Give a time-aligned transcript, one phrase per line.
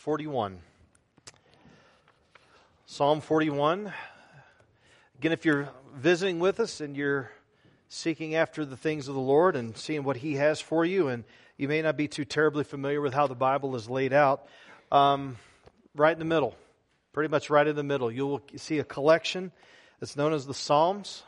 [0.00, 0.60] 41.
[2.86, 3.92] Psalm 41.
[5.18, 7.30] Again, if you're visiting with us and you're
[7.90, 11.24] seeking after the things of the Lord and seeing what He has for you, and
[11.58, 14.48] you may not be too terribly familiar with how the Bible is laid out,
[14.90, 15.36] um,
[15.94, 16.56] right in the middle,
[17.12, 19.52] pretty much right in the middle, you'll see a collection
[19.98, 21.24] that's known as the Psalms,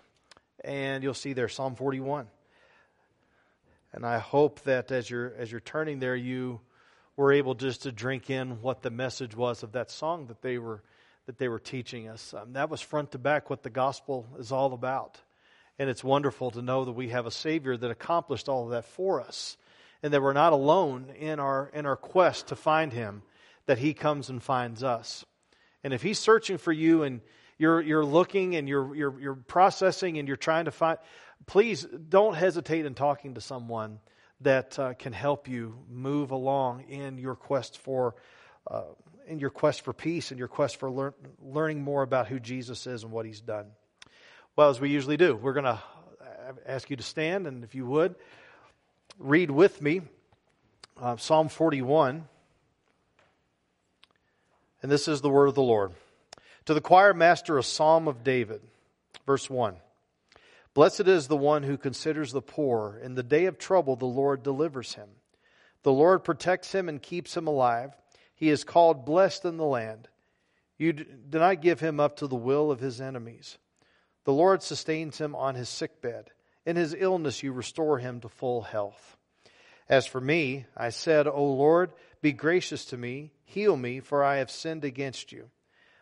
[0.64, 2.27] and you'll see there Psalm 41.
[3.93, 6.62] And I hope that as you're as you're turning there, you
[7.16, 10.58] were able just to drink in what the message was of that song that they
[10.58, 10.82] were
[11.26, 12.34] that they were teaching us.
[12.34, 15.20] Um, that was front to back what the gospel is all about.
[15.79, 18.84] And it's wonderful to know that we have a Savior that accomplished all of that
[18.84, 19.56] for us,
[20.03, 23.22] and that we're not alone in our in our quest to find Him.
[23.67, 25.25] That He comes and finds us.
[25.84, 27.20] And if He's searching for you, and
[27.58, 30.98] you're you're looking and you're you're you're processing and you're trying to find,
[31.46, 34.00] please don't hesitate in talking to someone
[34.42, 38.14] that uh, can help you move along in your quest for
[38.70, 38.83] uh,
[39.27, 42.87] in your quest for peace and your quest for lear- learning more about who Jesus
[42.87, 43.67] is and what He's done.
[44.57, 45.81] Well, as we usually do, we're going to
[46.67, 48.15] ask you to stand, and if you would,
[49.19, 50.03] read with me
[51.01, 52.29] uh, Psalm 41.
[54.83, 55.93] And this is the word of the Lord.
[56.67, 58.61] To the choir master, a psalm of David,
[59.27, 59.77] verse 1.
[60.75, 62.98] Blessed is the one who considers the poor.
[63.03, 65.09] In the day of trouble, the Lord delivers him.
[65.83, 67.92] The Lord protects him and keeps him alive.
[68.34, 70.09] He is called blessed in the land.
[70.78, 73.59] You do not give him up to the will of his enemies.
[74.25, 76.31] The Lord sustains him on his sickbed.
[76.65, 79.17] In his illness, you restore him to full health.
[79.89, 84.37] As for me, I said, O Lord, be gracious to me, heal me, for I
[84.37, 85.50] have sinned against you.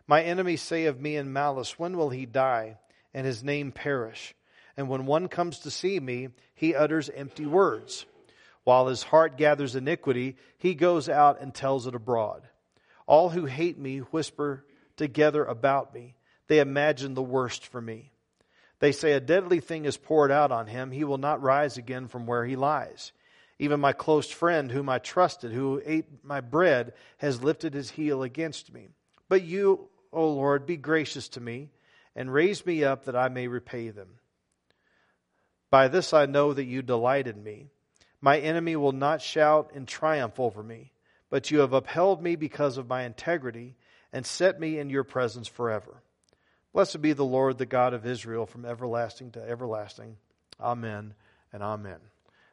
[0.06, 2.78] My enemies say of me in malice, When will he die,
[3.12, 4.34] and his name perish?
[4.80, 8.06] And when one comes to see me, he utters empty words.
[8.64, 12.48] While his heart gathers iniquity, he goes out and tells it abroad.
[13.06, 14.64] All who hate me whisper
[14.96, 16.14] together about me.
[16.46, 18.10] They imagine the worst for me.
[18.78, 20.92] They say, A deadly thing is poured out on him.
[20.92, 23.12] He will not rise again from where he lies.
[23.58, 28.22] Even my close friend, whom I trusted, who ate my bread, has lifted his heel
[28.22, 28.88] against me.
[29.28, 31.69] But you, O Lord, be gracious to me
[32.16, 34.14] and raise me up that I may repay them.
[35.70, 37.69] By this I know that you delight in me.
[38.20, 40.92] My enemy will not shout in triumph over me,
[41.31, 43.76] but you have upheld me because of my integrity
[44.12, 46.03] and set me in your presence forever.
[46.72, 50.16] Blessed be the Lord, the God of Israel, from everlasting to everlasting.
[50.60, 51.14] Amen
[51.53, 51.98] and amen.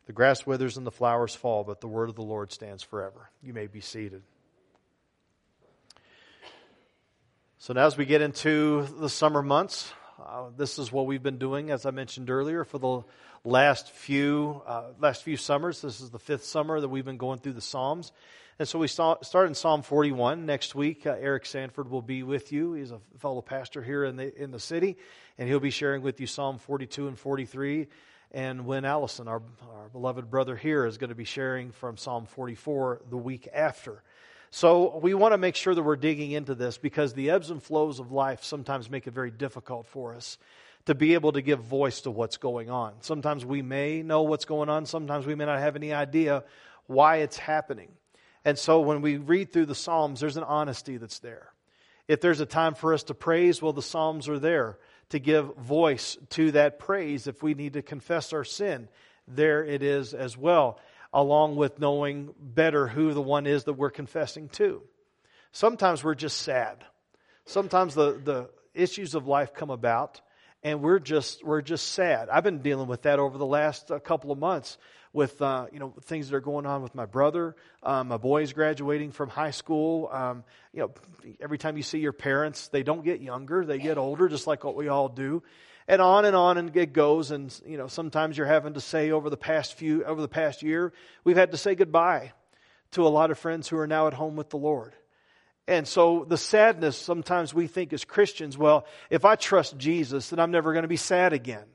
[0.05, 3.29] The grass withers and the flowers fall, but the word of the Lord stands forever.
[3.43, 4.23] You may be seated.
[7.59, 11.37] So, now as we get into the summer months, uh, this is what we've been
[11.37, 13.01] doing, as I mentioned earlier, for the
[13.43, 15.81] last few uh, last few summers.
[15.81, 18.11] This is the fifth summer that we've been going through the Psalms,
[18.57, 21.05] and so we start in Psalm 41 next week.
[21.05, 22.73] Uh, Eric Sanford will be with you.
[22.73, 24.97] He's a fellow pastor here in the in the city,
[25.37, 27.87] and he'll be sharing with you Psalm 42 and 43.
[28.31, 29.41] And Win Allison, our,
[29.71, 34.03] our beloved brother here, is going to be sharing from Psalm 44 the week after.
[34.49, 37.61] So we want to make sure that we're digging into this because the ebbs and
[37.61, 40.37] flows of life sometimes make it very difficult for us
[40.85, 42.93] to be able to give voice to what's going on.
[43.01, 46.43] Sometimes we may know what's going on, sometimes we may not have any idea
[46.85, 47.89] why it's happening.
[48.45, 51.51] And so when we read through the Psalms, there's an honesty that's there.
[52.07, 54.77] If there's a time for us to praise, well, the Psalms are there
[55.09, 57.27] to give voice to that praise.
[57.27, 58.87] If we need to confess our sin,
[59.27, 60.79] there it is as well
[61.13, 64.81] along with knowing better who the one is that we're confessing to.
[65.51, 66.83] Sometimes we're just sad.
[67.45, 70.21] Sometimes the, the issues of life come about
[70.63, 72.29] and we're just we're just sad.
[72.29, 74.77] I've been dealing with that over the last uh, couple of months
[75.13, 77.55] with uh, you know things that are going on with my brother.
[77.83, 80.09] Um, my boy's graduating from high school.
[80.11, 80.91] Um, you know,
[81.39, 84.63] every time you see your parents, they don't get younger; they get older, just like
[84.63, 85.43] what we all do
[85.87, 89.11] and on and on and it goes and you know sometimes you're having to say
[89.11, 90.91] over the past few over the past year
[91.23, 92.33] we've had to say goodbye
[92.91, 94.93] to a lot of friends who are now at home with the lord.
[95.69, 100.39] And so the sadness sometimes we think as christians well if i trust jesus then
[100.39, 101.65] i'm never going to be sad again.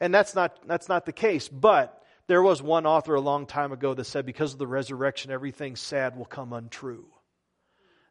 [0.00, 1.96] And that's not that's not the case but
[2.26, 5.76] there was one author a long time ago that said because of the resurrection everything
[5.76, 7.06] sad will come untrue.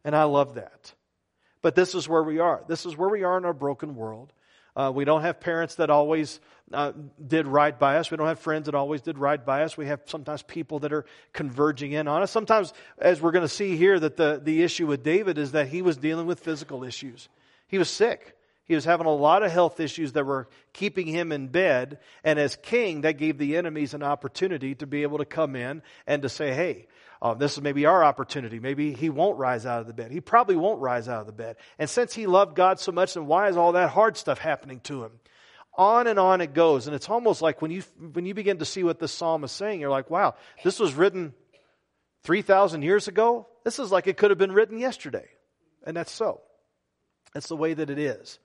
[0.03, 0.93] And i love that.
[1.61, 2.63] But this is where we are.
[2.69, 4.31] This is where we are in our broken world
[4.75, 6.39] uh, we don't have parents that always
[6.74, 6.92] uh,
[7.25, 8.12] did right by us.
[8.12, 9.75] We don't have friends that always did right by us.
[9.75, 12.31] We have sometimes people that are converging in on us.
[12.31, 15.68] Sometimes, as we're going to see here, that the, the issue with David is that
[15.68, 17.27] he was dealing with physical issues.
[17.68, 18.36] He was sick.
[18.66, 21.98] He was having a lot of health issues that were keeping him in bed.
[22.24, 25.81] And as king, that gave the enemies an opportunity to be able to come in
[26.06, 26.86] and to say, hey,
[27.21, 28.60] uh, this is maybe our opportunity.
[28.60, 30.12] Maybe he won't rise out of the bed.
[30.12, 31.57] He probably won't rise out of the bed.
[31.77, 34.80] And since he loved God so much, then why is all that hard stuff happening
[34.81, 35.12] to him?
[35.77, 36.88] On and on it goes.
[36.88, 37.83] And it's almost like when you,
[38.13, 40.94] when you begin to see what this psalm is saying, you're like, wow, this was
[40.94, 41.33] written
[42.24, 43.48] 3,000 years ago?
[43.66, 45.27] This is like it could have been written yesterday.
[45.86, 46.42] And that's so.
[47.33, 48.39] That's the way that it is.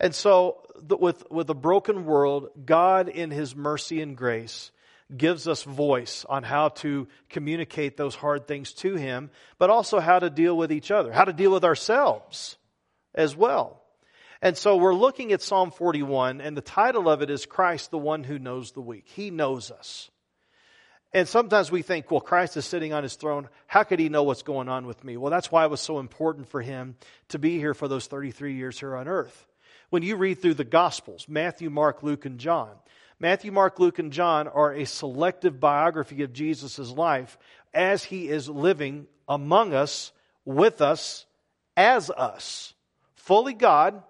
[0.00, 4.70] And so, with, with a broken world, God, in His mercy and grace,
[5.16, 10.18] gives us voice on how to communicate those hard things to Him, but also how
[10.18, 12.56] to deal with each other, how to deal with ourselves
[13.14, 13.82] as well.
[14.40, 17.98] And so we're looking at Psalm 41, and the title of it is Christ, the
[17.98, 19.04] one who knows the weak.
[19.06, 20.10] He knows us.
[21.12, 23.48] And sometimes we think, well, Christ is sitting on his throne.
[23.66, 25.16] How could he know what's going on with me?
[25.16, 26.96] Well, that's why it was so important for him
[27.28, 29.46] to be here for those 33 years here on earth.
[29.90, 32.72] When you read through the Gospels, Matthew, Mark, Luke, and John,
[33.20, 37.36] Matthew, Mark, Luke, and John are a selective biography of Jesus' life
[37.74, 40.12] as he is living among us,
[40.44, 41.26] with us,
[41.76, 42.74] as us.
[43.14, 44.02] Fully God,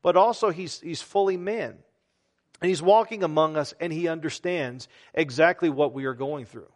[0.00, 1.76] but also he's, he's fully man.
[2.60, 6.70] And he's walking among us and he understands exactly what we are going through.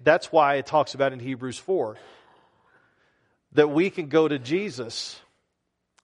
[0.00, 1.96] That's why it talks about in Hebrews 4
[3.52, 5.20] that we can go to Jesus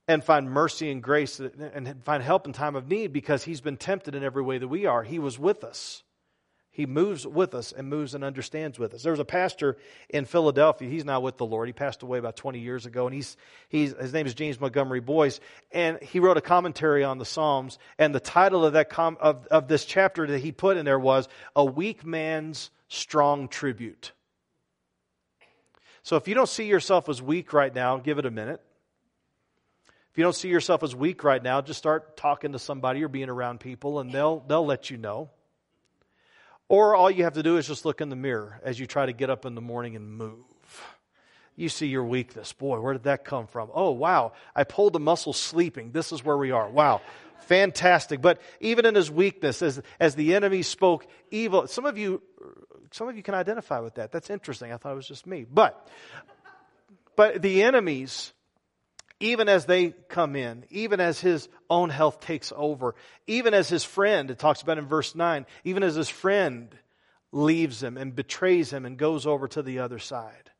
[0.08, 3.76] and find mercy and grace and find help in time of need because he's been
[3.76, 5.02] tempted in every way that we are.
[5.02, 6.02] He was with us.
[6.76, 9.02] He moves with us and moves and understands with us.
[9.02, 9.78] There was a pastor
[10.10, 10.90] in Philadelphia.
[10.90, 11.68] He's now with the Lord.
[11.68, 13.38] He passed away about 20 years ago, and he's,
[13.70, 15.40] he's, his name is James Montgomery Boice.
[15.72, 19.46] And he wrote a commentary on the Psalms, and the title of, that com, of,
[19.46, 24.12] of this chapter that he put in there was A Weak Man's Strong Tribute.
[26.02, 28.60] So if you don't see yourself as weak right now, give it a minute.
[30.16, 33.08] If you don't see yourself as weak right now, just start talking to somebody or
[33.08, 35.28] being around people, and they'll, they'll let you know.
[36.70, 39.04] Or all you have to do is just look in the mirror as you try
[39.04, 40.38] to get up in the morning and move.
[41.54, 42.54] You see your weakness.
[42.54, 43.68] Boy, where did that come from?
[43.74, 44.32] Oh, wow.
[44.54, 45.90] I pulled a muscle sleeping.
[45.92, 46.66] This is where we are.
[46.66, 47.02] Wow.
[47.40, 48.22] Fantastic.
[48.22, 52.22] But even in his weakness, as, as the enemy spoke evil, some of you,
[52.90, 54.12] some of you can identify with that.
[54.12, 54.72] That's interesting.
[54.72, 55.44] I thought it was just me.
[55.44, 55.86] But,
[57.16, 58.32] but the enemies
[59.20, 62.94] even as they come in, even as his own health takes over,
[63.26, 66.76] even as his friend, it talks about in verse 9, even as his friend
[67.32, 70.50] leaves him and betrays him and goes over to the other side.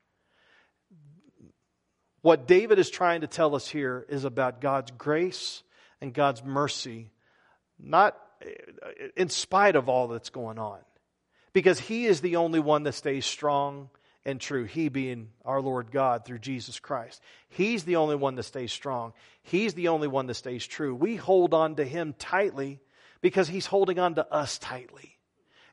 [2.23, 5.63] What David is trying to tell us here is about God's grace
[6.01, 7.11] and God's mercy,
[7.79, 8.17] not
[9.17, 10.79] in spite of all that's going on.
[11.53, 13.91] Because he is the only one that stays strong
[14.27, 14.65] and true.
[14.65, 17.23] He being our Lord God through Jesus Christ.
[17.49, 19.15] He's the only one that stays strong.
[19.45, 20.95] He's the only one that stays true.
[20.95, 22.81] We hold on to Him tightly
[23.23, 25.17] because He's holding on to us tightly.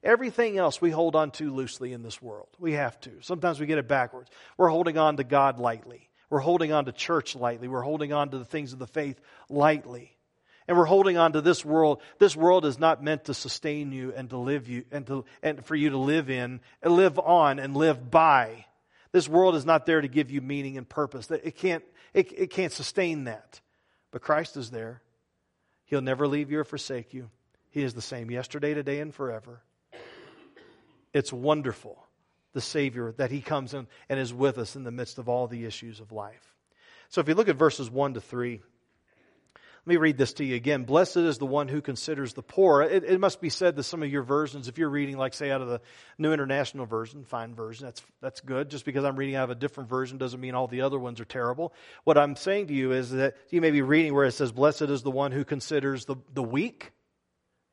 [0.04, 2.50] Everything else we hold on to loosely in this world.
[2.60, 3.12] We have to.
[3.22, 4.30] Sometimes we get it backwards.
[4.58, 6.10] We're holding on to God lightly.
[6.30, 7.68] We're holding on to church lightly.
[7.68, 9.20] We're holding on to the things of the faith
[9.50, 10.13] lightly
[10.68, 12.02] and we're holding on to this world.
[12.20, 15.66] This world is not meant to sustain you and to live you and to and
[15.66, 18.66] for you to live in and live on and live by.
[19.12, 21.30] This world is not there to give you meaning and purpose.
[21.30, 21.84] It can't
[22.14, 23.62] it, it can't sustain that.
[24.12, 25.02] But Christ is there.
[25.86, 27.30] He'll never leave you or forsake you.
[27.72, 29.62] He is the same yesterday, today, and forever.
[31.14, 31.98] It's wonderful,
[32.54, 35.48] the Savior, that He comes in and is with us in the midst of all
[35.48, 36.54] the issues of life.
[37.10, 38.62] So if you look at verses 1 to 3,
[39.86, 40.86] let me read this to you again.
[40.86, 42.84] Blessed is the one who considers the poor.
[42.84, 45.52] It, it, must be said that some of your versions, if you're reading, like, say,
[45.52, 45.82] out of the
[46.18, 48.70] New International Version, fine version, that's, that's good.
[48.70, 51.20] Just because I'm reading out of a different version doesn't mean all the other ones
[51.20, 51.74] are terrible.
[52.06, 54.84] What I'm saying to you is that you may be reading where it says, Blessed
[54.84, 56.94] is the one who considers the, the weak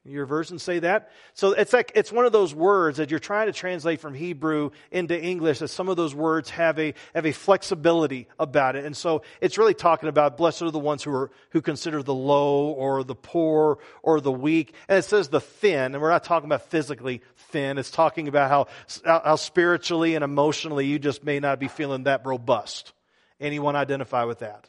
[0.04, 1.10] your versions say that?
[1.34, 4.70] So it's like it's one of those words that you're trying to translate from Hebrew
[4.90, 8.86] into English that some of those words have a have a flexibility about it.
[8.86, 12.14] And so it's really talking about blessed are the ones who are who consider the
[12.14, 14.72] low or the poor or the weak.
[14.88, 17.76] And it says the thin, and we're not talking about physically thin.
[17.76, 18.66] It's talking about how
[19.04, 22.94] how spiritually and emotionally you just may not be feeling that robust.
[23.38, 24.66] Anyone identify with that?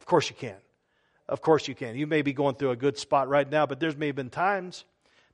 [0.00, 0.56] Of course you can.
[1.30, 1.94] Of course you can.
[1.94, 4.30] You may be going through a good spot right now, but there's may have been
[4.30, 4.84] times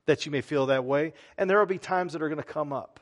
[0.05, 2.43] that you may feel that way, and there will be times that are going to
[2.43, 2.99] come up.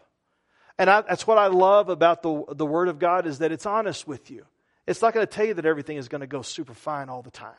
[0.79, 3.65] And I, that's what I love about the, the Word of God is that it's
[3.65, 4.45] honest with you.
[4.87, 7.21] It's not going to tell you that everything is going to go super fine all
[7.21, 7.53] the time.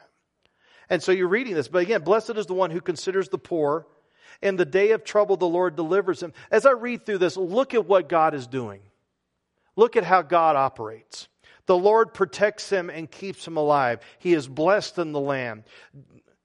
[0.88, 1.69] And so you're reading this.
[1.69, 3.87] But again, blessed is the one who considers the poor.
[4.43, 6.33] In the day of trouble, the Lord delivers him.
[6.50, 8.81] As I read through this, look at what God is doing.
[9.76, 11.28] Look at how God operates.
[11.66, 14.00] The Lord protects him and keeps him alive.
[14.18, 15.64] He is blessed in the land.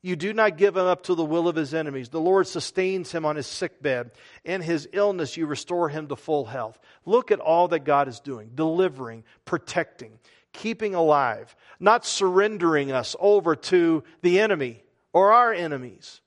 [0.02, 2.10] You do not give him up to the will of his enemies.
[2.10, 4.12] The Lord sustains him on his sick bed.
[4.44, 6.80] In his illness, you restore him to full health.
[7.06, 10.18] Look at all that God is doing delivering, protecting,
[10.54, 16.22] keeping alive, not surrendering us over to the enemy or our enemies.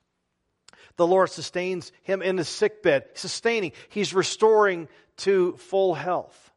[0.97, 3.73] The Lord sustains him in his sick bed, sustaining.
[3.89, 4.87] He's restoring
[5.19, 6.53] to full health.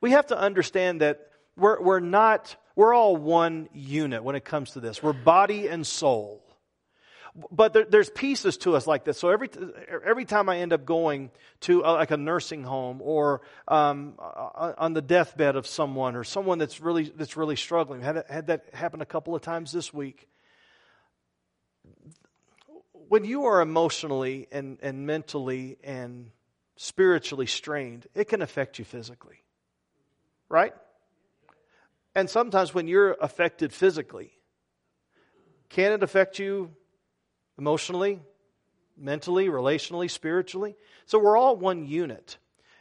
[0.00, 4.72] We have to understand that we're, we're not, we're all one unit when it comes
[4.72, 5.02] to this.
[5.02, 6.42] We're body and soul.
[7.50, 9.18] But there, there's pieces to us like this.
[9.18, 9.48] So every,
[10.04, 11.30] every time I end up going
[11.60, 16.58] to a, like a nursing home or um, on the deathbed of someone or someone
[16.58, 20.28] that's really, that's really struggling, had, had that happen a couple of times this week.
[23.08, 26.30] When you are emotionally and, and mentally and
[26.76, 29.42] spiritually strained, it can affect you physically.
[30.50, 30.74] Right?
[32.14, 34.32] And sometimes when you're affected physically,
[35.68, 36.70] can it affect you
[37.58, 38.20] emotionally,
[38.96, 40.76] mentally, relationally, spiritually.
[41.06, 42.38] So we're all one unit.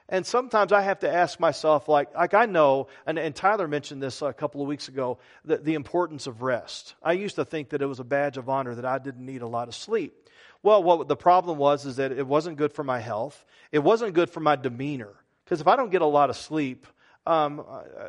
[0.10, 4.04] And sometimes I have to ask myself, like, like I know, and, and Tyler mentioned
[4.04, 6.96] this a couple of weeks ago, the, the importance of rest.
[7.02, 9.42] I used to think that it was a badge of honor that I didn't need
[9.42, 10.28] a lot of sleep.
[10.64, 13.46] Well, what the problem was is that it wasn't good for my health.
[13.72, 15.14] It wasn't good for my demeanor.
[15.46, 16.88] Because if I don't get a lot of sleep,
[17.26, 17.64] um,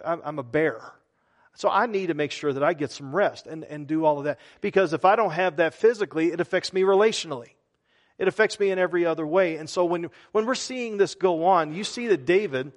[0.05, 0.83] I, I'm a bear.
[1.55, 4.19] So I need to make sure that I get some rest and, and do all
[4.19, 4.39] of that.
[4.61, 7.51] Because if I don't have that physically, it affects me relationally.
[8.19, 9.57] It affects me in every other way.
[9.57, 12.73] And so when, when we're seeing this go on, you see that David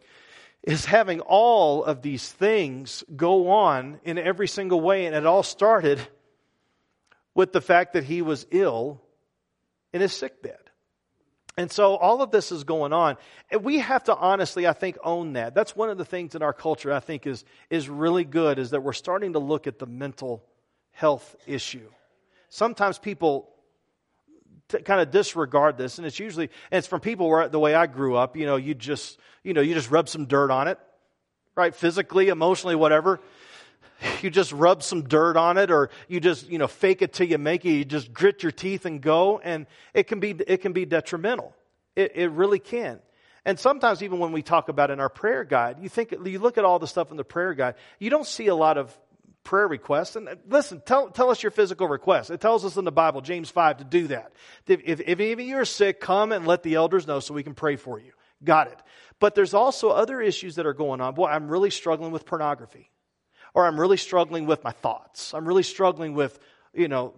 [0.63, 5.05] is having all of these things go on in every single way.
[5.05, 5.99] And it all started
[7.33, 9.01] with the fact that he was ill
[9.93, 10.64] in his sick bed.
[11.57, 13.15] And so all of this is going on.
[13.49, 15.55] And we have to honestly, I think, own that.
[15.55, 18.71] That's one of the things in our culture I think is, is really good is
[18.71, 20.43] that we're starting to look at the mental
[20.91, 21.89] health issue.
[22.49, 23.49] Sometimes people
[24.67, 27.73] t- kind of disregard this, and it's usually, and it's from people where the way
[27.73, 30.67] I grew up, you know, you just, you know, you just rub some dirt on
[30.67, 30.77] it,
[31.55, 31.73] right?
[31.73, 33.21] Physically, emotionally, whatever
[34.21, 37.27] you just rub some dirt on it or you just you know fake it till
[37.27, 37.71] you make it.
[37.71, 41.55] You just grit your teeth and go and it can be it can be detrimental.
[41.95, 42.99] It, it really can.
[43.45, 46.57] And sometimes even when we talk about in our prayer guide you think you look
[46.57, 48.95] at all the stuff in the prayer guide you don't see a lot of
[49.43, 50.15] prayer requests.
[50.15, 53.21] And uh, listen tell, tell us your physical requests it tells us in the bible
[53.21, 54.33] james 5 to do that.
[54.67, 57.33] If, if, if any of you are sick come and let the elders know so
[57.33, 58.11] we can pray for you.
[58.43, 58.79] Got it.
[59.19, 61.15] But there's also other issues that are going on.
[61.15, 62.91] Boy i'm really struggling with pornography
[63.55, 65.33] or I'm really struggling with my thoughts.
[65.33, 66.37] I'm really struggling with,
[66.73, 67.13] you know,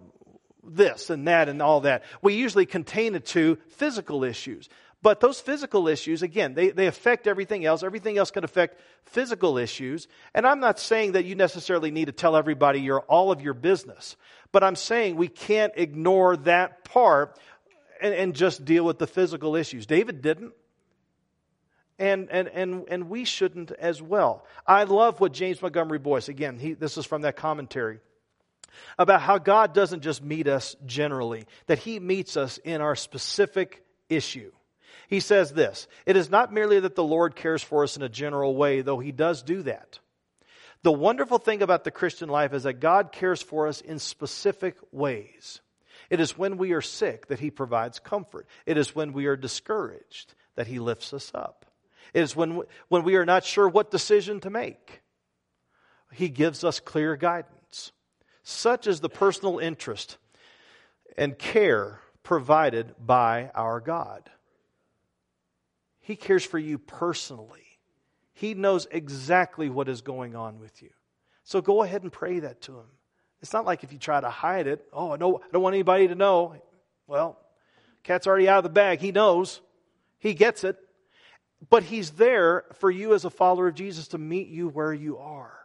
[0.64, 2.04] this and that and all that.
[2.22, 4.68] We usually contain it to physical issues.
[5.02, 7.82] But those physical issues, again, they, they affect everything else.
[7.82, 10.08] Everything else can affect physical issues.
[10.34, 13.54] And I'm not saying that you necessarily need to tell everybody your, all of your
[13.54, 14.16] business.
[14.50, 17.38] But I'm saying we can't ignore that part
[18.00, 19.86] and, and just deal with the physical issues.
[19.86, 20.52] David didn't
[21.98, 24.44] and, and, and, and we shouldn't as well.
[24.66, 28.00] I love what James Montgomery Boice, again, he, this is from that commentary,
[28.98, 33.84] about how God doesn't just meet us generally, that He meets us in our specific
[34.08, 34.52] issue.
[35.08, 38.08] He says this It is not merely that the Lord cares for us in a
[38.08, 39.98] general way, though He does do that.
[40.82, 44.76] The wonderful thing about the Christian life is that God cares for us in specific
[44.92, 45.60] ways.
[46.08, 48.46] It is when we are sick that He provides comfort.
[48.64, 51.67] It is when we are discouraged that He lifts us up
[52.14, 55.02] is when, when we are not sure what decision to make.
[56.12, 57.92] He gives us clear guidance.
[58.42, 60.16] Such is the personal interest
[61.16, 64.30] and care provided by our God.
[66.00, 67.64] He cares for you personally.
[68.32, 70.90] He knows exactly what is going on with you.
[71.44, 72.86] So go ahead and pray that to him.
[73.42, 76.08] It's not like if you try to hide it, oh, no, I don't want anybody
[76.08, 76.54] to know.
[77.06, 77.38] Well,
[78.02, 79.00] cat's already out of the bag.
[79.00, 79.60] He knows.
[80.18, 80.76] He gets it.
[81.68, 85.18] But He's there for you as a follower of Jesus to meet you where you
[85.18, 85.58] are,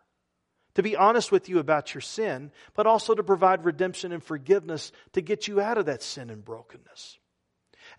[0.76, 4.92] to be honest with you about your sin, but also to provide redemption and forgiveness
[5.14, 7.20] to get you out of that sin and brokenness.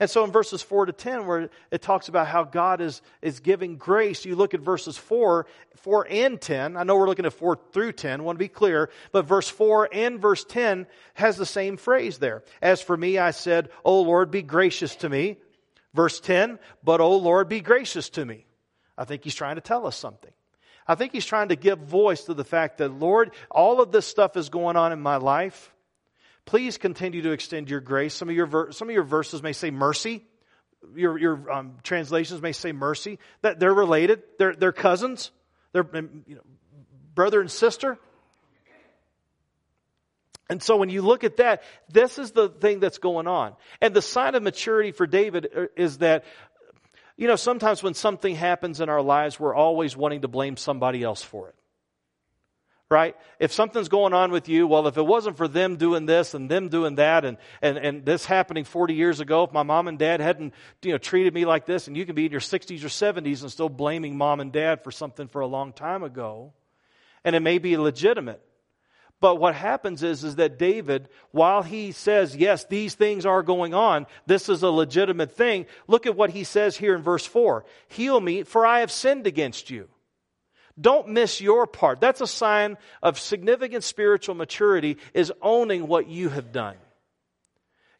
[0.01, 3.41] And so in verses 4 to 10, where it talks about how God is, is
[3.41, 5.47] giving grace, you look at verses 4,
[5.77, 6.77] 4 and 10.
[6.77, 9.49] I know we're looking at 4 through 10, I want to be clear, but verse
[9.49, 12.43] 4 and verse 10 has the same phrase there.
[12.61, 15.37] As for me, I said, O Lord, be gracious to me.
[15.95, 18.47] Verse 10, but O Lord, be gracious to me.
[18.99, 20.33] I think he's trying to tell us something.
[20.87, 24.07] I think he's trying to give voice to the fact that, Lord, all of this
[24.07, 25.73] stuff is going on in my life.
[26.45, 28.13] Please continue to extend your grace.
[28.13, 30.25] Some of your, ver- some of your verses may say mercy.
[30.95, 33.19] Your, your um, translations may say mercy.
[33.41, 34.23] That they're related.
[34.39, 35.31] They're, they're cousins.
[35.73, 36.43] They're you know,
[37.15, 37.99] brother and sister.
[40.51, 43.55] And so when you look at that, this is the thing that's going on.
[43.81, 46.25] And the sign of maturity for David is that,
[47.17, 51.03] you know, sometimes when something happens in our lives, we're always wanting to blame somebody
[51.03, 51.55] else for it.
[52.91, 53.17] Right?
[53.41, 56.51] If something's going on with you, well, if it wasn't for them doing this and
[56.51, 59.99] them doing that and, and, and this happening 40 years ago, if my mom and
[59.99, 62.85] dad hadn't, you know, treated me like this, and you can be in your 60s
[62.85, 66.53] or 70s and still blaming mom and dad for something for a long time ago.
[67.25, 68.43] And it may be legitimate.
[69.25, 73.73] But what happens is, is that David, while he says, yes, these things are going
[73.73, 77.65] on, this is a legitimate thing, look at what he says here in verse 4.
[77.89, 79.89] Heal me, for I have sinned against you.
[80.79, 82.03] Don't miss your part.
[82.03, 86.77] That's a sign of significant spiritual maturity is owning what you have done.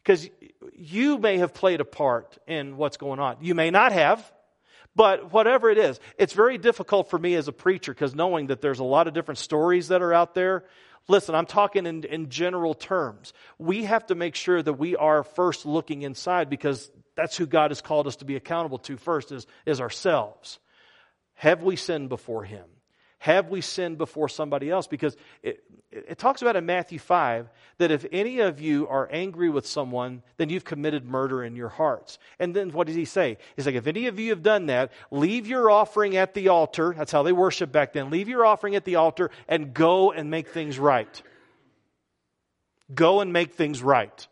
[0.03, 0.29] Because
[0.77, 3.37] you may have played a part in what's going on.
[3.41, 4.31] You may not have,
[4.95, 8.61] but whatever it is, it's very difficult for me as a preacher because knowing that
[8.61, 10.65] there's a lot of different stories that are out there,
[11.07, 13.33] Listen, I'm talking in, in general terms.
[13.59, 17.71] We have to make sure that we are first looking inside because that's who God
[17.71, 20.59] has called us to be accountable to first is, is ourselves.
[21.35, 22.65] Have we sinned before Him?
[23.25, 24.85] Have we sinned before somebody else?
[24.85, 29.49] Because it, it talks about in Matthew 5 that if any of you are angry
[29.49, 32.19] with someone, then you've committed murder in your hearts.
[32.37, 33.39] And then what does he say?
[33.55, 36.93] He's like, if any of you have done that, leave your offering at the altar.
[36.95, 38.11] That's how they worship back then.
[38.11, 41.23] Leave your offering at the altar and go and make things right.
[42.93, 44.27] Go and make things right.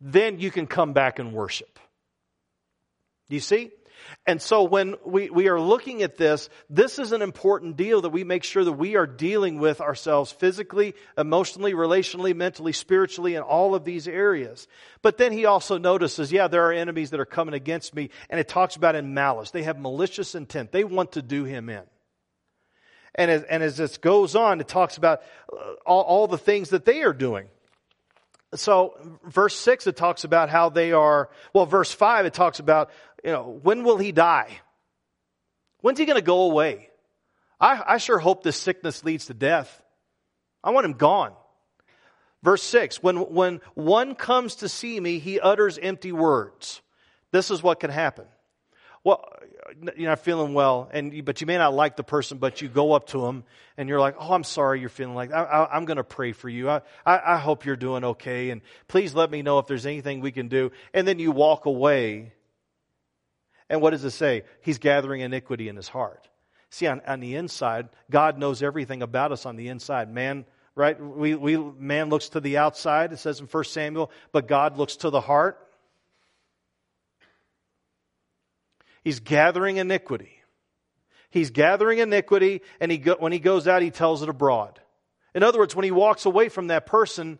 [0.00, 1.80] Then you can come back and worship.
[3.28, 3.72] Do you see?
[4.26, 8.10] And so when we, we are looking at this, this is an important deal that
[8.10, 13.42] we make sure that we are dealing with ourselves physically, emotionally, relationally, mentally, spiritually, in
[13.42, 14.66] all of these areas.
[15.02, 18.10] But then he also notices, yeah, there are enemies that are coming against me.
[18.28, 19.50] And it talks about in malice.
[19.50, 20.72] They have malicious intent.
[20.72, 21.82] They want to do him in.
[23.14, 26.70] And as, and as this goes on, it talks about uh, all, all the things
[26.70, 27.48] that they are doing.
[28.54, 32.90] So, verse 6, it talks about how they are, well, verse 5, it talks about
[33.24, 34.60] you know, when will he die?
[35.80, 36.88] When's he going to go away?
[37.60, 39.82] I, I sure hope this sickness leads to death.
[40.62, 41.32] I want him gone.
[42.42, 46.80] Verse 6 when, when one comes to see me, he utters empty words.
[47.32, 48.26] This is what can happen.
[49.02, 49.24] Well,
[49.96, 52.92] you're not feeling well, and but you may not like the person, but you go
[52.92, 53.44] up to them
[53.78, 56.50] and you're like, "Oh, I'm sorry, you're feeling like I, am going to pray for
[56.50, 56.68] you.
[56.68, 60.20] I, I, I hope you're doing okay, and please let me know if there's anything
[60.20, 62.34] we can do." And then you walk away,
[63.70, 64.42] and what does it say?
[64.60, 66.28] He's gathering iniquity in his heart.
[66.70, 70.12] See, on, on the inside, God knows everything about us on the inside.
[70.12, 71.00] Man, right?
[71.00, 74.96] We, we, man looks to the outside, it says in 1 Samuel, but God looks
[74.96, 75.66] to the heart.
[79.02, 80.32] He's gathering iniquity.
[81.30, 84.80] He's gathering iniquity, and he go, when he goes out, he tells it abroad.
[85.32, 87.38] In other words, when he walks away from that person,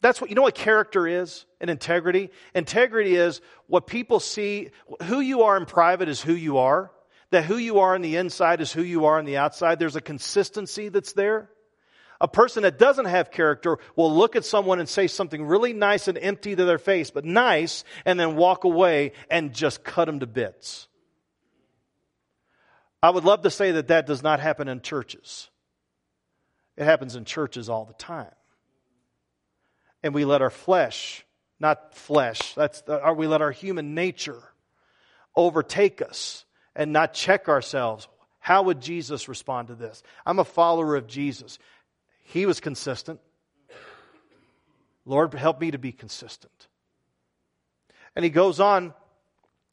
[0.00, 2.30] that's what, you know what character is and integrity?
[2.54, 4.70] Integrity is what people see,
[5.04, 6.90] who you are in private is who you are.
[7.30, 9.78] That who you are on the inside is who you are on the outside.
[9.78, 11.50] There's a consistency that's there.
[12.20, 16.08] A person that doesn't have character will look at someone and say something really nice
[16.08, 20.20] and empty to their face, but nice, and then walk away and just cut them
[20.20, 20.86] to bits.
[23.02, 25.50] I would love to say that that does not happen in churches.
[26.76, 28.32] It happens in churches all the time
[30.06, 31.26] and we let our flesh,
[31.58, 34.40] not flesh, that's uh, the, we let our human nature
[35.34, 36.44] overtake us
[36.76, 38.06] and not check ourselves.
[38.38, 40.04] How would Jesus respond to this?
[40.24, 41.58] I'm a follower of Jesus.
[42.22, 43.20] He was consistent.
[45.04, 46.68] Lord, help me to be consistent.
[48.14, 48.94] And he goes on,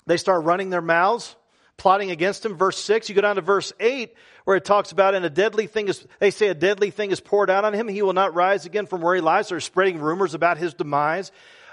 [0.08, 1.36] they start running their mouths
[1.78, 2.56] plotting against him.
[2.56, 4.14] Verse 6, you go down to verse 8,
[4.46, 7.20] where it talks about, and a deadly thing is, they say a deadly thing is
[7.20, 7.88] poured out on him.
[7.88, 9.50] He will not rise again from where he lies.
[9.50, 11.32] They're spreading rumors about his demise.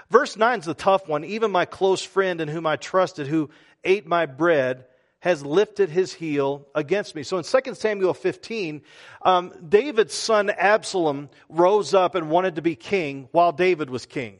[0.09, 1.23] Verse 9 is the tough one.
[1.23, 3.49] Even my close friend in whom I trusted, who
[3.83, 4.85] ate my bread,
[5.21, 7.23] has lifted his heel against me.
[7.23, 8.81] So in 2 Samuel 15,
[9.21, 14.39] um, David's son Absalom rose up and wanted to be king while David was king.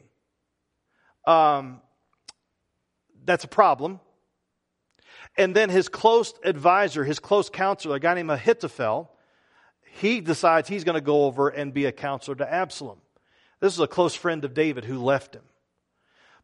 [1.24, 1.80] Um,
[3.24, 4.00] that's a problem
[5.36, 9.10] and then his close advisor, his close counselor, a guy named Ahithophel,
[9.94, 12.98] he decides he's going to go over and be a counselor to Absalom.
[13.60, 15.42] This is a close friend of David who left him.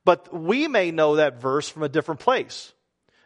[0.04, 2.72] But we may know that verse from a different place.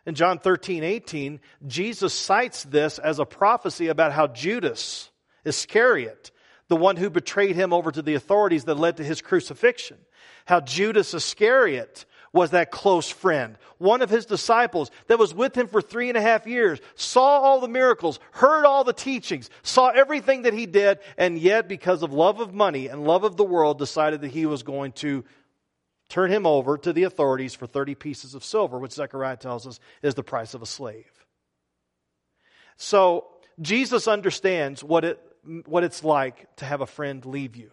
[0.05, 5.11] In John 13, 18, Jesus cites this as a prophecy about how Judas
[5.45, 6.33] Iscariot,
[6.69, 9.99] the one who betrayed him over to the authorities that led to his crucifixion,
[10.45, 15.67] how Judas Iscariot was that close friend, one of his disciples that was with him
[15.67, 19.89] for three and a half years, saw all the miracles, heard all the teachings, saw
[19.89, 23.45] everything that he did, and yet, because of love of money and love of the
[23.45, 25.25] world, decided that he was going to
[26.09, 29.79] turn him over to the authorities for 30 pieces of silver, which Zechariah tells us
[30.03, 31.11] is the price of a slave.
[32.77, 33.27] So,
[33.61, 35.21] Jesus understands what, it,
[35.67, 37.71] what it's like to have a friend leave you.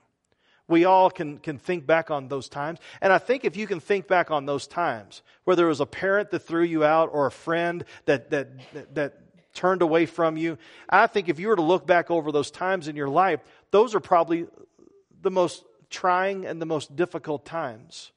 [0.69, 2.79] We all can, can think back on those times.
[3.01, 5.85] And I think if you can think back on those times, whether it was a
[5.87, 10.37] parent that threw you out or a friend that, that, that, that turned away from
[10.37, 13.39] you, I think if you were to look back over those times in your life,
[13.71, 14.45] those are probably
[15.21, 18.11] the most trying and the most difficult times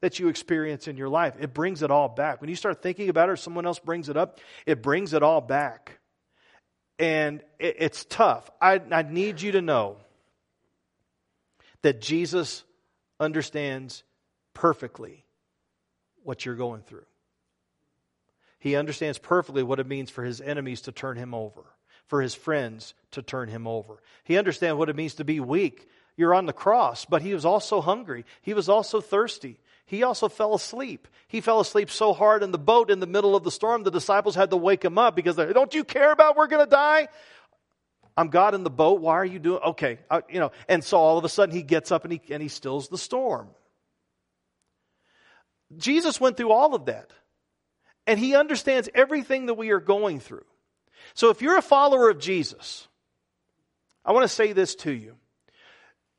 [0.00, 1.34] that you experience in your life.
[1.40, 2.40] It brings it all back.
[2.40, 5.24] When you start thinking about it or someone else brings it up, it brings it
[5.24, 5.98] all back.
[7.00, 8.48] And it, it's tough.
[8.60, 9.96] I, I need you to know
[11.82, 12.64] that Jesus
[13.20, 14.02] understands
[14.54, 15.24] perfectly
[16.22, 17.06] what you're going through.
[18.58, 21.64] He understands perfectly what it means for his enemies to turn him over,
[22.06, 24.02] for his friends to turn him over.
[24.24, 25.88] He understands what it means to be weak.
[26.16, 28.24] You're on the cross, but he was also hungry.
[28.42, 29.60] He was also thirsty.
[29.86, 31.06] He also fell asleep.
[31.28, 33.90] He fell asleep so hard in the boat in the middle of the storm, the
[33.90, 36.70] disciples had to wake him up because they, don't you care about we're going to
[36.70, 37.08] die?
[38.18, 39.00] I'm God in the boat.
[39.00, 39.60] Why are you doing?
[39.62, 40.50] Okay, I, you know.
[40.68, 42.98] And so all of a sudden he gets up and he, and he stills the
[42.98, 43.46] storm.
[45.76, 47.12] Jesus went through all of that.
[48.08, 50.46] And he understands everything that we are going through.
[51.14, 52.88] So if you're a follower of Jesus,
[54.04, 55.14] I want to say this to you.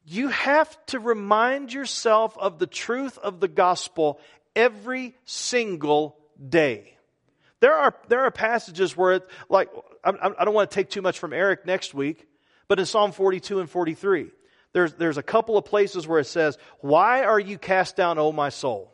[0.06, 4.22] You have to remind yourself of the truth of the gospel
[4.56, 6.16] every single
[6.48, 6.94] day.
[7.60, 9.70] There are, there are passages where it, like,
[10.04, 12.28] I, I don't want to take too much from Eric next week,
[12.68, 14.32] but in Psalm 42 and 43,
[14.74, 18.32] there's, there's a couple of places where it says, Why are you cast down, O
[18.32, 18.94] my soul?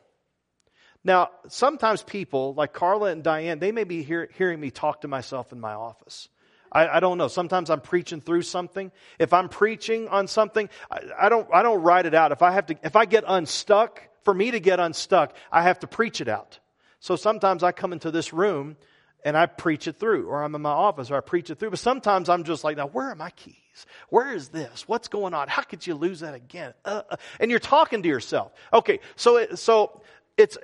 [1.04, 5.08] Now, sometimes people, like Carla and Diane, they may be hear, hearing me talk to
[5.08, 6.30] myself in my office.
[6.72, 7.28] I, I, don't know.
[7.28, 8.92] Sometimes I'm preaching through something.
[9.20, 12.32] If I'm preaching on something, I, I, don't, I don't write it out.
[12.32, 15.80] If I have to, if I get unstuck, for me to get unstuck, I have
[15.80, 16.60] to preach it out.
[17.00, 18.76] So sometimes I come into this room
[19.26, 21.72] and I preach it through, or I'm in my office or I preach it through.
[21.72, 23.56] But sometimes I'm just like, now, where are my keys?
[24.10, 24.88] Where is this?
[24.88, 25.48] What's going on?
[25.48, 26.74] How could you lose that again?
[26.86, 27.16] Uh, uh.
[27.40, 28.54] And you're talking to yourself.
[28.72, 30.04] Okay, so it, so
[30.38, 30.60] it's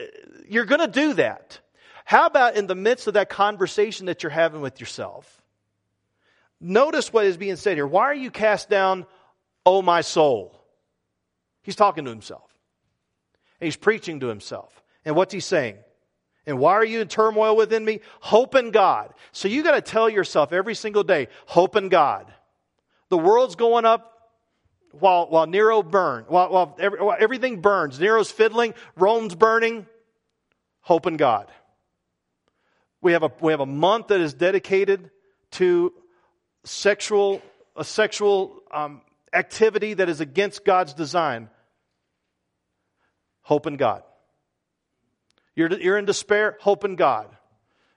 [0.47, 1.59] you're going to do that.
[2.05, 5.41] How about in the midst of that conversation that you're having with yourself?
[6.59, 7.87] Notice what is being said here.
[7.87, 9.07] Why are you cast down,
[9.65, 10.63] oh my soul?
[11.63, 12.55] He's talking to himself.
[13.59, 14.83] And he's preaching to himself.
[15.03, 15.77] And what's he saying?
[16.45, 18.01] And why are you in turmoil within me?
[18.19, 19.13] Hope in God.
[19.31, 22.31] So you got to tell yourself every single day, hope in God.
[23.09, 24.11] The world's going up
[24.91, 27.99] while, while Nero burned, while, while, every, while everything burns.
[27.99, 29.85] Nero's fiddling, Rome's burning.
[30.81, 31.51] Hope in God.
[33.01, 35.11] We have a, we have a month that is dedicated
[35.51, 35.93] to
[36.63, 37.41] sexual,
[37.75, 39.01] a sexual um,
[39.33, 41.49] activity that is against God's design.
[43.41, 44.03] Hope in God.
[45.55, 47.27] You're, you're in despair, hope in God.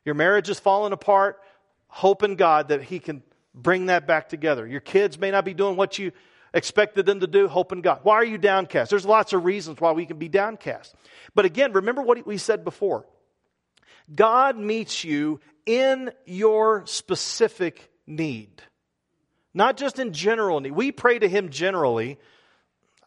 [0.05, 1.41] Your marriage is falling apart,
[1.87, 3.23] hope in God that He can
[3.55, 4.67] bring that back together.
[4.67, 6.13] Your kids may not be doing what you
[6.53, 8.01] expected them to do, hope in God.
[8.03, 8.91] Why are you downcast?
[8.91, 10.95] There's lots of reasons why we can be downcast.
[11.35, 13.07] But again, remember what we said before
[14.13, 18.63] God meets you in your specific need,
[19.55, 20.73] not just in general need.
[20.73, 22.19] We pray to Him generally.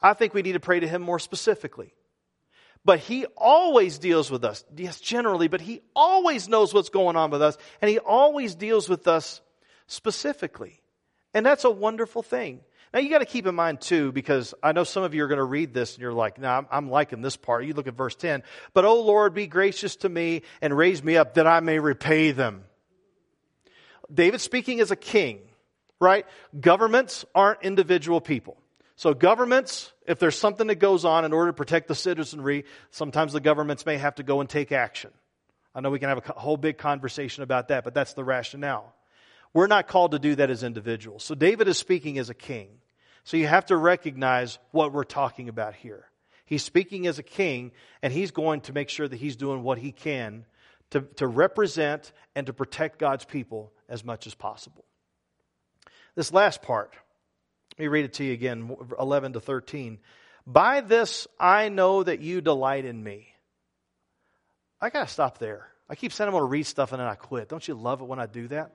[0.02, 1.94] I think we need to pray to Him more specifically.
[2.88, 4.64] But he always deals with us.
[4.78, 8.88] Yes, generally, but he always knows what's going on with us, and he always deals
[8.88, 9.42] with us
[9.88, 10.80] specifically.
[11.34, 12.62] And that's a wonderful thing.
[12.94, 15.28] Now you got to keep in mind too, because I know some of you are
[15.28, 17.88] going to read this and you're like, "No, I'm, I'm liking this part." You look
[17.88, 18.42] at verse ten.
[18.74, 22.32] But oh Lord, be gracious to me and raise me up that I may repay
[22.32, 22.64] them.
[24.12, 25.40] David speaking as a king,
[26.00, 26.26] right?
[26.58, 28.56] Governments aren't individual people.
[28.96, 33.34] So governments, if there's something that goes on in order to protect the citizenry, sometimes
[33.34, 35.12] the governments may have to go and take action.
[35.76, 38.96] I know we can have a whole big conversation about that, but that's the rationale.
[39.54, 41.24] We're not called to do that as individuals.
[41.24, 42.70] So David is speaking as a king.
[43.26, 46.06] So you have to recognize what we're talking about here.
[46.46, 49.78] He's speaking as a king, and he's going to make sure that he's doing what
[49.78, 50.46] he can
[50.92, 54.86] to, to represent and to protect God's people as much as possible.
[56.16, 56.96] This last part,
[57.78, 60.00] let me read it to you again 11 to 13.
[60.48, 63.28] By this I know that you delight in me.
[64.82, 65.68] I got to stop there.
[65.88, 67.50] I keep saying I'm going to read stuff and then I quit.
[67.50, 68.72] Don't you love it when I do that?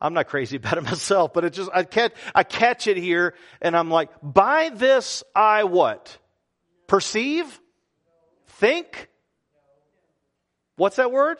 [0.00, 3.34] I'm not crazy about it myself, but it just, I catch, I catch it here
[3.60, 6.18] and I'm like, by this I what?
[6.88, 7.60] Perceive?
[8.46, 9.08] Think?
[10.74, 11.38] What's that word?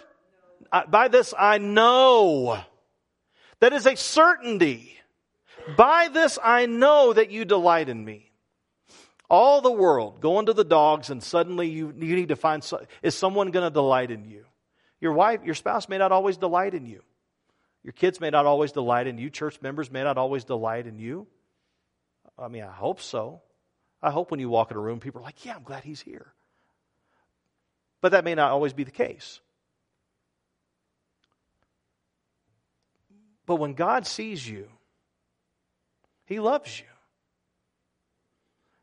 [0.70, 2.58] I, by this I know.
[3.58, 4.96] That is a certainty.
[5.74, 8.30] By this I know that you delight in me.
[9.28, 12.64] All the world going to the dogs and suddenly you, you need to find,
[13.02, 14.44] is someone going to delight in you?
[15.00, 17.02] Your wife, your spouse may not always delight in you.
[17.82, 19.30] Your kids may not always delight in you.
[19.30, 21.26] Church members may not always delight in you.
[22.38, 23.42] I mean, I hope so.
[24.02, 26.00] I hope when you walk in a room, people are like, yeah, I'm glad he's
[26.00, 26.32] here.
[28.00, 29.40] But that may not always be the case.
[33.46, 34.68] But when God sees you,
[36.26, 36.86] He loves you.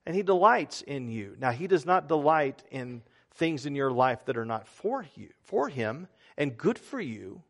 [0.06, 1.36] And He delights in you.
[1.39, 3.03] Now, He does not delight in
[3.36, 7.41] things in your life that are not for you, for Him and good for you,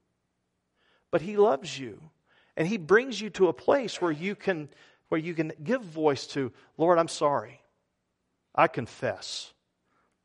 [1.12, 2.02] but He loves you.
[2.58, 4.70] And He brings you to a place where you can,
[5.10, 7.62] where you can give voice to, Lord, I'm sorry.
[8.56, 9.54] I confess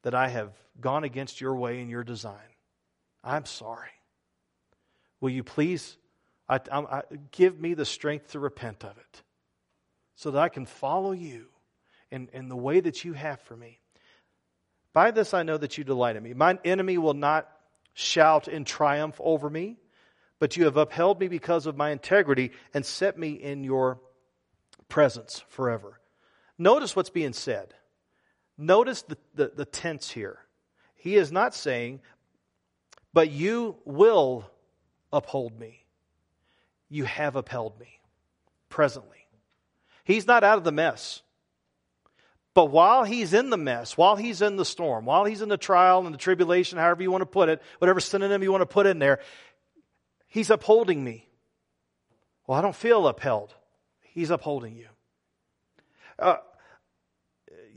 [0.02, 2.36] that I have gone against your way and your design.
[3.24, 3.90] I'm sorry.
[5.20, 5.96] Will you please
[6.48, 9.22] I, I, give me the strength to repent of it
[10.18, 11.46] so that I can follow you
[12.10, 13.78] in, in the way that you have for me?
[14.92, 16.34] By this I know that you delight in me.
[16.34, 17.48] My enemy will not
[17.94, 19.76] shout in triumph over me,
[20.40, 24.00] but you have upheld me because of my integrity and set me in your
[24.88, 26.00] presence forever.
[26.58, 27.72] Notice what's being said.
[28.56, 30.40] Notice the, the, the tense here.
[30.96, 32.00] He is not saying,
[33.12, 34.50] but you will
[35.12, 35.84] uphold me.
[36.88, 38.00] You have upheld me
[38.68, 39.17] presently.
[40.08, 41.20] He's not out of the mess.
[42.54, 45.58] But while he's in the mess, while he's in the storm, while he's in the
[45.58, 48.66] trial and the tribulation, however you want to put it, whatever synonym you want to
[48.66, 49.20] put in there,
[50.26, 51.28] he's upholding me.
[52.46, 53.54] Well, I don't feel upheld.
[54.00, 54.86] He's upholding you.
[56.18, 56.36] Uh,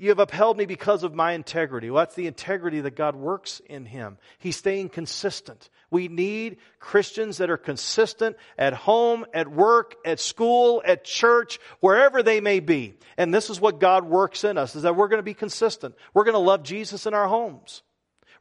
[0.01, 1.91] you have upheld me because of my integrity.
[1.91, 4.17] Well, that's the integrity that God works in him.
[4.39, 5.69] He's staying consistent.
[5.91, 12.23] We need Christians that are consistent at home, at work, at school, at church, wherever
[12.23, 12.95] they may be.
[13.15, 15.93] And this is what God works in us, is that we're going to be consistent.
[16.15, 17.83] We're going to love Jesus in our homes.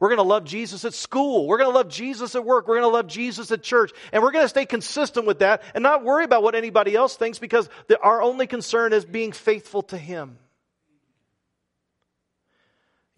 [0.01, 1.47] We're going to love Jesus at school.
[1.47, 2.69] We're going to love Jesus at work.
[2.69, 3.93] We're going to love Jesus at church.
[4.15, 7.17] And we're going to stay consistent with that and not worry about what anybody else
[7.17, 7.69] thinks because
[8.03, 10.39] our only concern is being faithful to Him.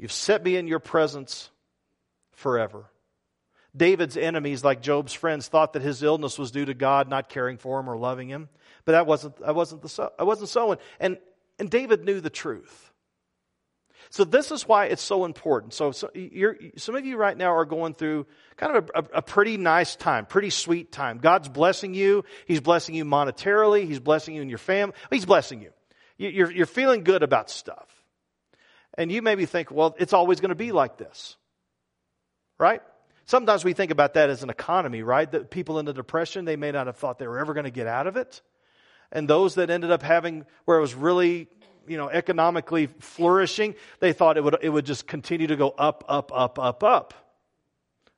[0.02, 1.48] You've set me in your presence
[2.32, 2.90] forever.
[3.76, 7.56] David's enemies, like Job's friends, thought that his illness was due to God not caring
[7.56, 8.48] for him or loving him.
[8.84, 10.76] But that wasn't, that wasn't, the I wasn't so.
[10.98, 11.18] And,
[11.60, 12.92] and David knew the truth.
[14.10, 15.72] So this is why it's so important.
[15.72, 16.10] So, so
[16.78, 20.26] some of you right now are going through kind of a, a, pretty nice time,
[20.26, 21.18] pretty sweet time.
[21.18, 22.24] God's blessing you.
[22.48, 23.86] He's blessing you monetarily.
[23.86, 24.96] He's blessing you in your family.
[25.10, 25.70] He's blessing you.
[26.18, 28.01] You're, you're feeling good about stuff.
[28.94, 31.36] And you maybe think, well, it's always going to be like this.
[32.58, 32.82] Right?
[33.24, 35.30] Sometimes we think about that as an economy, right?
[35.30, 37.70] That people in the depression, they may not have thought they were ever going to
[37.70, 38.42] get out of it.
[39.10, 41.48] And those that ended up having where it was really,
[41.86, 46.04] you know, economically flourishing, they thought it would, it would just continue to go up,
[46.08, 47.14] up, up, up, up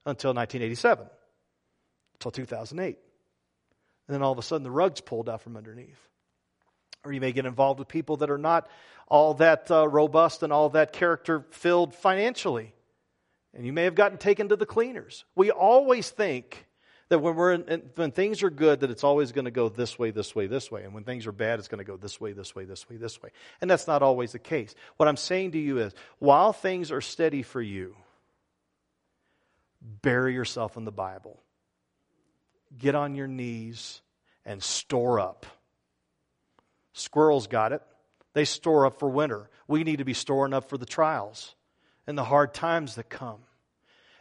[0.06, 1.06] until 1987,
[2.14, 2.98] until 2008.
[4.06, 6.00] And then all of a sudden the rug's pulled out from underneath.
[7.04, 8.68] Or you may get involved with people that are not
[9.08, 12.74] all that uh, robust and all that character filled financially.
[13.54, 15.24] And you may have gotten taken to the cleaners.
[15.36, 16.66] We always think
[17.08, 19.98] that when, we're in, when things are good, that it's always going to go this
[19.98, 20.82] way, this way, this way.
[20.84, 22.96] And when things are bad, it's going to go this way, this way, this way,
[22.96, 23.30] this way.
[23.60, 24.74] And that's not always the case.
[24.96, 27.94] What I'm saying to you is while things are steady for you,
[29.80, 31.38] bury yourself in the Bible.
[32.76, 34.00] Get on your knees
[34.44, 35.46] and store up.
[36.94, 37.82] Squirrels got it.
[38.34, 39.48] They store up for winter.
[39.66, 41.54] We need to be storing up for the trials
[42.06, 43.40] and the hard times that come.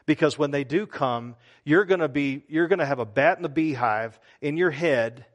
[0.06, 3.38] Because when they do come, you're going to be, you're going to have a bat
[3.38, 5.26] in the beehive in your head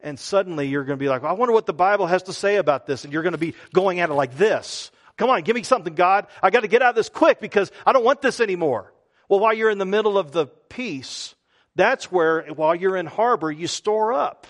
[0.00, 2.32] and suddenly you're going to be like, well, I wonder what the Bible has to
[2.32, 3.04] say about this.
[3.04, 4.90] And you're going to be going at it like this.
[5.16, 6.28] Come on, give me something, God.
[6.40, 8.92] I got to get out of this quick because I don't want this anymore.
[9.28, 11.34] Well, while you're in the middle of the peace,
[11.74, 14.46] that's where, while you're in harbor, you store up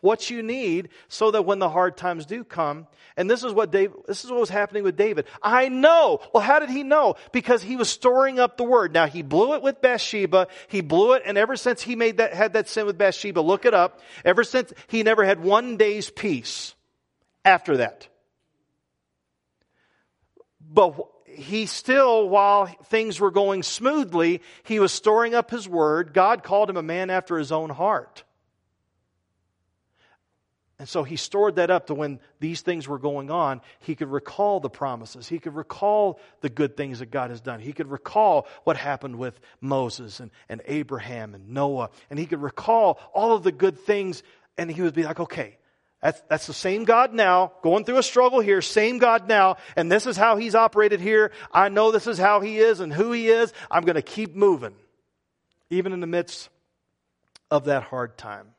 [0.00, 2.86] what you need so that when the hard times do come
[3.16, 5.26] and this is what this is what was happening with David.
[5.42, 6.20] I know.
[6.32, 7.16] Well, how did he know?
[7.32, 8.94] Because he was storing up the word.
[8.94, 10.48] Now he blew it with Bathsheba.
[10.68, 13.64] He blew it and ever since he made that, had that sin with Bathsheba, look
[13.64, 14.00] it up.
[14.24, 16.74] Ever since he never had one day's peace
[17.44, 18.08] after that.
[20.72, 20.94] But
[21.26, 26.14] he still, while things were going smoothly, he was storing up his word.
[26.14, 28.24] God called him a man after his own heart.
[30.80, 34.08] And so he stored that up to when these things were going on, he could
[34.08, 35.28] recall the promises.
[35.28, 37.60] He could recall the good things that God has done.
[37.60, 41.90] He could recall what happened with Moses and, and Abraham and Noah.
[42.08, 44.22] And he could recall all of the good things.
[44.56, 45.58] And he would be like, okay,
[46.00, 49.92] that's, that's the same God now, going through a struggle here, same God now, and
[49.92, 51.30] this is how he's operated here.
[51.52, 53.52] I know this is how he is and who he is.
[53.70, 54.72] I'm going to keep moving,
[55.68, 56.48] even in the midst
[57.50, 58.54] of that hard time.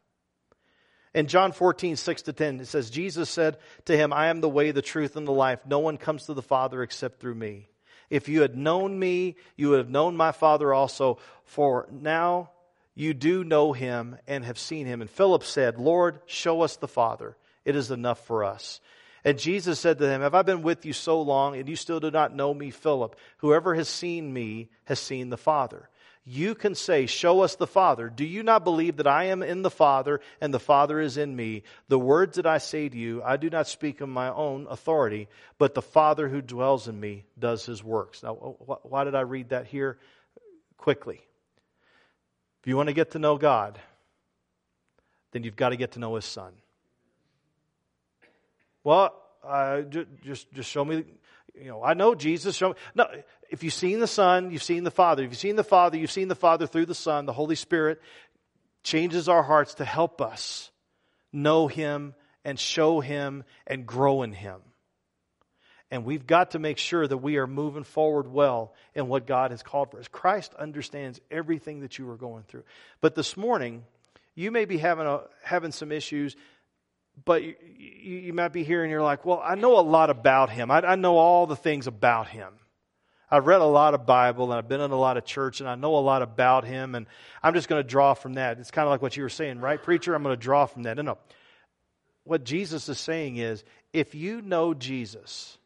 [1.14, 4.50] In John 14, 6 to 10, it says, Jesus said to him, I am the
[4.50, 5.60] way, the truth, and the life.
[5.66, 7.68] No one comes to the Father except through me.
[8.10, 12.52] If you had known me, you would have known my Father also, for now
[12.96, 15.02] you do know him and have seen him.
[15.02, 17.36] And Philip said, Lord, show us the Father.
[17.66, 18.80] It is enough for us.
[19.24, 22.00] And Jesus said to him, Have I been with you so long, and you still
[22.00, 23.16] do not know me, Philip?
[23.38, 25.90] Whoever has seen me has seen the Father
[26.24, 28.10] you can say, Show us the Father.
[28.10, 31.36] Do you not believe that I am in the Father and the Father is in
[31.36, 31.64] me?
[31.88, 35.28] The words that I say to you, I do not speak of my own authority,
[35.58, 38.22] but the Father who dwells in me does his works.
[38.22, 38.34] Now,
[38.84, 39.98] why did I read that here
[40.78, 41.22] quickly?
[42.62, 43.80] If you want to get to know God,
[45.32, 46.54] then you've got to get to know his Son.
[48.84, 51.04] Well, uh, just, just show me
[51.56, 52.56] you know, I know Jesus.
[52.56, 52.76] Show me.
[52.96, 53.08] No,
[53.52, 55.24] if you've seen the Son, you've seen the Father.
[55.24, 57.26] If you've seen the Father, you've seen the Father through the Son.
[57.26, 58.02] The Holy Spirit
[58.82, 60.72] changes our hearts to help us
[61.34, 64.62] know Him and show Him and grow in Him.
[65.92, 69.52] And we've got to make sure that we are moving forward well in what God
[69.52, 70.08] has called for us.
[70.08, 72.64] Christ understands everything that you are going through.
[73.02, 73.84] But this morning,
[74.34, 76.38] you may be having, a, having some issues
[77.26, 80.50] but you, you, might be here and you're like, well, I know a lot about
[80.50, 80.72] him.
[80.72, 82.54] I, I know all the things about him.
[83.32, 85.70] I've read a lot of Bible and I've been in a lot of church and
[85.70, 87.06] I know a lot about him and
[87.42, 88.60] I'm just going to draw from that.
[88.60, 90.14] It's kind of like what you were saying, right, preacher?
[90.14, 90.98] I'm going to draw from that.
[90.98, 91.18] No, no.
[92.26, 93.64] What Jesus is saying is
[93.94, 95.58] if you know Jesus,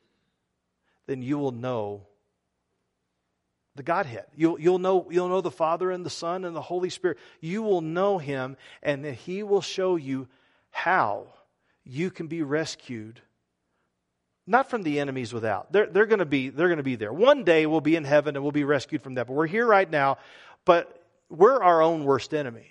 [1.08, 2.04] then you will know
[3.76, 4.26] the Godhead.
[4.36, 7.18] You'll, you'll, know, you'll know the Father and the Son and the Holy Spirit.
[7.42, 10.28] You will know him and he will show you
[10.70, 11.28] how
[11.84, 13.22] you can be rescued
[14.48, 15.72] not from the enemies without.
[15.72, 17.14] They're, they're going to be they're going to be there.
[17.14, 19.28] One day we'll be in heaven and we'll be rescued from that.
[19.28, 20.18] But we're here right now.
[20.66, 22.68] But we're our own worst enemy.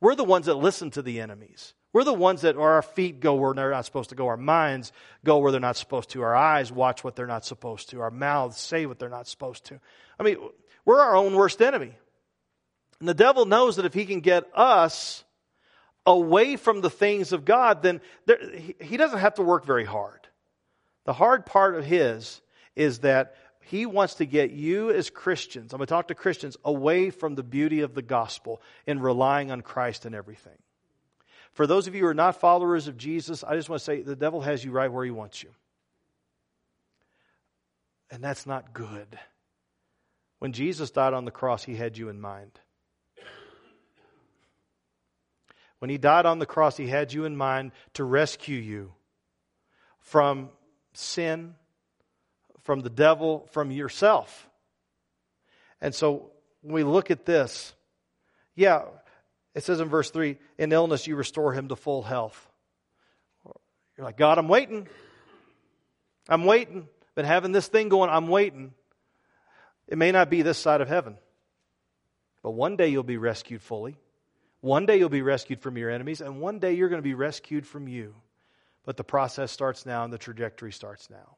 [0.00, 1.74] We're the ones that listen to the enemies.
[1.92, 4.26] We're the ones that our feet go where they're not supposed to go.
[4.26, 4.92] Our minds
[5.24, 6.22] go where they're not supposed to.
[6.22, 8.00] Our eyes watch what they're not supposed to.
[8.00, 9.80] Our mouths say what they're not supposed to.
[10.18, 10.36] I mean,
[10.84, 11.92] we're our own worst enemy.
[12.98, 15.24] And the devil knows that if he can get us
[16.04, 18.38] away from the things of God, then there,
[18.80, 20.26] he doesn't have to work very hard.
[21.04, 22.40] The hard part of his
[22.74, 26.56] is that he wants to get you as Christians, I'm going to talk to Christians,
[26.64, 30.58] away from the beauty of the gospel and relying on Christ and everything.
[31.52, 34.02] For those of you who are not followers of Jesus, I just want to say
[34.02, 35.50] the devil has you right where he wants you.
[38.10, 39.18] And that's not good.
[40.40, 42.50] When Jesus died on the cross, he had you in mind.
[45.78, 48.92] When he died on the cross, he had you in mind to rescue you
[50.00, 50.50] from
[50.94, 51.54] sin,
[52.62, 54.48] from the devil, from yourself.
[55.80, 56.30] And so
[56.62, 57.74] when we look at this,
[58.54, 58.82] yeah,
[59.54, 62.48] it says in verse 3 in illness, you restore him to full health.
[63.96, 64.88] You're like, God, I'm waiting.
[66.28, 66.88] I'm waiting.
[67.14, 68.72] Been having this thing going, I'm waiting.
[69.86, 71.16] It may not be this side of heaven,
[72.42, 73.96] but one day you'll be rescued fully.
[74.60, 77.14] One day you'll be rescued from your enemies, and one day you're going to be
[77.14, 78.14] rescued from you.
[78.84, 81.36] But the process starts now and the trajectory starts now.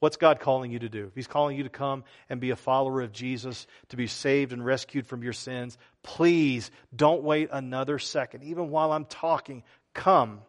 [0.00, 1.08] What's God calling you to do?
[1.08, 4.52] If He's calling you to come and be a follower of Jesus, to be saved
[4.52, 8.44] and rescued from your sins, please don't wait another second.
[8.44, 9.62] Even while I'm talking,
[9.92, 10.40] come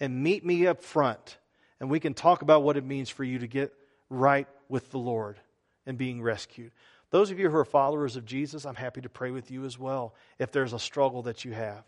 [0.00, 1.38] and meet me up front,
[1.78, 3.72] and we can talk about what it means for you to get
[4.10, 5.38] right with the Lord
[5.86, 6.72] and being rescued.
[7.10, 9.78] Those of you who are followers of Jesus, I'm happy to pray with you as
[9.78, 11.84] well if there's a struggle that you have.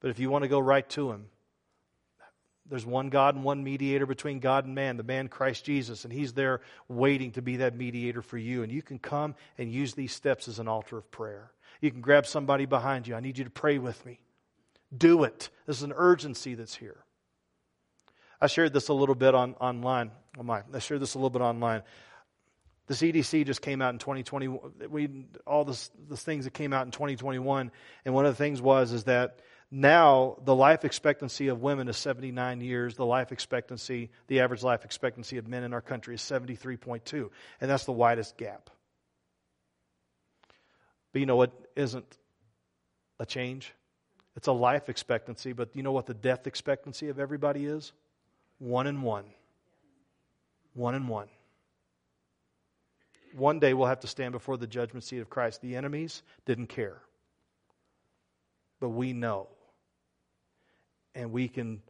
[0.00, 1.26] But if you want to go right to Him,
[2.68, 6.12] there's one God and one mediator between God and man, the man Christ Jesus, and
[6.12, 8.62] He's there waiting to be that mediator for you.
[8.62, 11.50] And you can come and use these steps as an altar of prayer.
[11.80, 13.14] You can grab somebody behind you.
[13.14, 14.20] I need you to pray with me.
[14.96, 15.50] Do it.
[15.66, 17.04] This is an urgency that's here.
[18.40, 20.10] I shared this a little bit on online.
[20.38, 21.82] Oh my, I shared this a little bit online.
[22.86, 24.48] The CDC just came out in 2020.
[24.88, 27.70] We all this, the things that came out in 2021,
[28.04, 29.40] and one of the things was is that
[29.70, 32.94] now the life expectancy of women is 79 years.
[32.94, 37.70] The life expectancy, the average life expectancy of men in our country is 73.2, and
[37.70, 38.70] that's the widest gap.
[41.12, 42.18] But you know what isn't
[43.18, 43.74] a change?
[44.36, 47.92] It's a life expectancy, but you know what the death expectancy of everybody is?
[48.58, 49.24] One and one.
[50.74, 51.28] One and one.
[53.34, 55.60] One day we'll have to stand before the judgment seat of Christ.
[55.60, 57.02] The enemies didn't care.
[58.80, 59.48] But we know.
[61.18, 61.82] And we can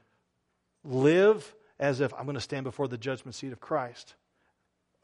[0.83, 4.14] live as if I'm going to stand before the judgment seat of Christ.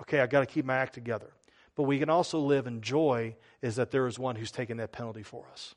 [0.01, 1.31] Okay, I've got to keep my act together.
[1.77, 4.93] But we can also live in joy is that there is one who's taken that
[4.93, 5.75] penalty for us.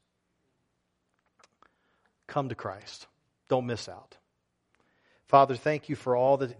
[2.27, 3.07] Come to Christ.
[3.49, 4.17] Don't miss out.
[5.25, 6.55] Father, thank you for all that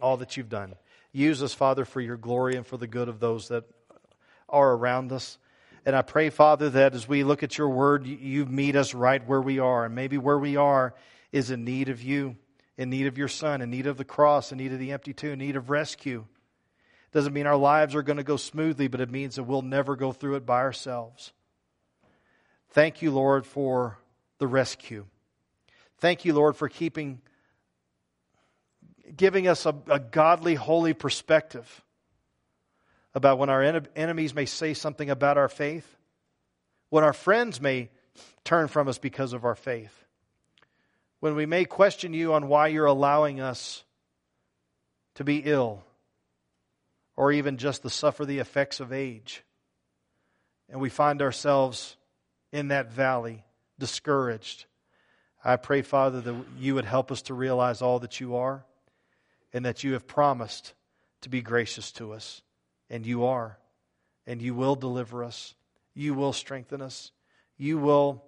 [0.00, 0.74] all that you've done.
[1.12, 3.64] Use us, Father, for your glory and for the good of those that
[4.48, 5.38] are around us.
[5.86, 9.24] And I pray, Father, that as we look at your word, you meet us right
[9.24, 9.84] where we are.
[9.84, 10.94] And maybe where we are
[11.30, 12.36] is in need of you,
[12.76, 15.14] in need of your Son, in need of the cross, in need of the empty
[15.14, 16.26] tomb, in need of rescue.
[17.12, 19.94] Doesn't mean our lives are going to go smoothly, but it means that we'll never
[19.94, 21.32] go through it by ourselves.
[22.70, 23.96] Thank you, Lord, for
[24.38, 25.06] the rescue.
[25.98, 27.22] Thank you, Lord, for keeping
[29.16, 31.84] giving us a, a godly, holy perspective
[33.16, 35.96] about when our en- enemies may say something about our faith,
[36.90, 37.88] when our friends may
[38.44, 40.04] turn from us because of our faith,
[41.20, 43.84] when we may question you on why you're allowing us
[45.14, 45.82] to be ill
[47.16, 49.42] or even just to suffer the effects of age.
[50.68, 51.96] And we find ourselves
[52.52, 53.44] in that valley,
[53.78, 54.66] discouraged.
[55.42, 58.66] I pray, Father, that you would help us to realize all that you are
[59.54, 60.74] and that you have promised
[61.22, 62.42] to be gracious to us.
[62.90, 63.58] And you are.
[64.26, 65.54] And you will deliver us.
[65.94, 67.12] You will strengthen us.
[67.56, 68.24] You will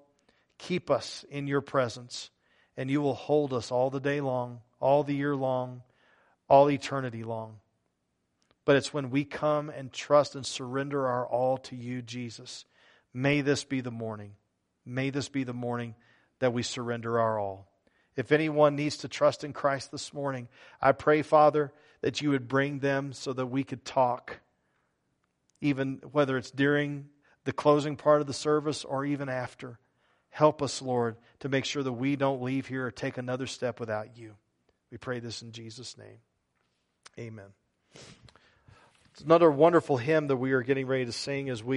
[0.58, 2.30] keep us in your presence.
[2.76, 5.82] And you will hold us all the day long, all the year long,
[6.48, 7.56] all eternity long.
[8.64, 12.64] But it's when we come and trust and surrender our all to you, Jesus.
[13.14, 14.32] May this be the morning.
[14.84, 15.94] May this be the morning
[16.38, 17.66] that we surrender our all.
[18.16, 20.48] If anyone needs to trust in Christ this morning,
[20.80, 24.40] I pray, Father, that you would bring them so that we could talk,
[25.60, 27.08] even whether it's during
[27.44, 29.78] the closing part of the service or even after.
[30.30, 33.80] Help us, Lord, to make sure that we don't leave here or take another step
[33.80, 34.34] without you.
[34.90, 36.18] We pray this in Jesus' name.
[37.18, 37.46] Amen.
[39.12, 41.76] It's another wonderful hymn that we are getting ready to sing as we